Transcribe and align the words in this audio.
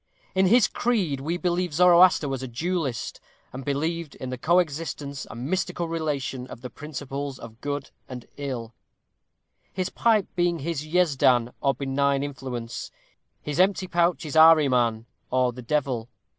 In 0.33 0.47
his 0.47 0.67
creed 0.67 1.19
we 1.19 1.37
believe 1.37 1.75
Zoroaster 1.75 2.27
was 2.27 2.41
a 2.41 2.47
dualist, 2.47 3.19
and 3.53 3.63
believed 3.63 4.15
in 4.15 4.31
the 4.31 4.37
co 4.39 4.57
existence 4.57 5.27
and 5.29 5.47
mystical 5.47 5.87
relation 5.87 6.47
of 6.47 6.61
the 6.61 6.71
principles 6.71 7.37
of 7.37 7.61
good 7.61 7.91
and 8.09 8.25
ill; 8.35 8.73
his 9.71 9.91
pipe 9.91 10.25
being 10.35 10.57
his 10.57 10.83
Yezdan, 10.87 11.53
or 11.61 11.75
benign 11.75 12.23
influence; 12.23 12.89
his 13.43 13.59
empty 13.59 13.85
pouch 13.85 14.23
his 14.23 14.35
Ahreman, 14.35 15.05
or 15.29 15.53
the 15.53 15.61
devil. 15.61 16.09